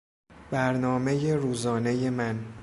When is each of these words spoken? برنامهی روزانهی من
برنامهی 0.51 1.33
روزانهی 1.33 2.09
من 2.09 2.45